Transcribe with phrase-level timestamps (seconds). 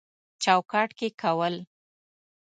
[0.43, 1.55] چوکاټ کې کول